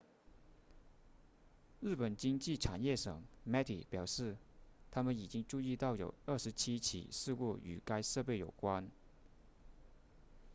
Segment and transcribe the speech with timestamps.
[1.79, 4.35] 日本经济产业省 meti 表示
[4.89, 8.89] 他们已经注意到有27起事故与该设备有关